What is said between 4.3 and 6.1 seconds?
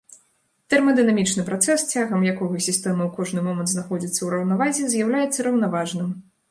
раўнавазе, з'яўляецца раўнаважным.